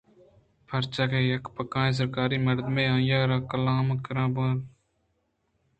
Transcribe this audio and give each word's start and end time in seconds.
پرچاکہ 0.67 1.19
یک 1.31 1.43
پکائیں 1.55 1.95
سرکاری 1.99 2.37
مردمے 2.47 2.83
آئی 2.93 3.09
ءَ 3.17 3.29
راکلام 3.31 3.87
ءِ 3.93 4.03
کِرّاں 4.05 4.29
برت 4.35 4.53
کنت 4.61 4.67